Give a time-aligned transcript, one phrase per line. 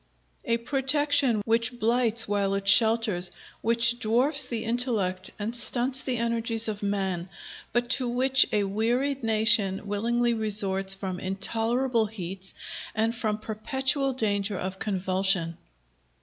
[0.45, 3.29] a protection which blights while it shelters;
[3.61, 7.29] which dwarfs the intellect and stunts the energies of man,
[7.71, 12.55] but to which a wearied nation willingly resorts from intolerable heats
[12.95, 15.55] and from perpetual danger of convulsion.